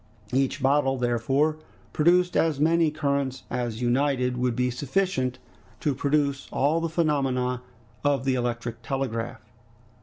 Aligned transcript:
Each 0.33 0.63
bottle, 0.63 0.97
therefore, 0.97 1.57
produced 1.93 2.35
as 2.35 2.59
many 2.59 2.89
currents 2.89 3.43
as 3.51 3.83
united 3.83 4.35
would 4.35 4.55
be 4.55 4.71
sufficient 4.71 5.37
to 5.79 5.93
produce 5.93 6.47
all 6.51 6.81
the 6.81 6.89
phenomena 6.89 7.61
of 8.03 8.25
the 8.25 8.33
electric 8.33 8.81
telegraph. 8.81 9.41